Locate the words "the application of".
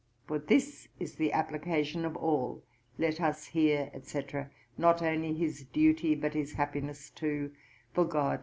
1.17-2.17